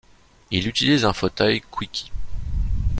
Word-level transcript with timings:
Il 0.49 0.67
utilise 0.67 1.05
un 1.05 1.13
fauteuil 1.13 1.61
Quickie. 1.69 2.09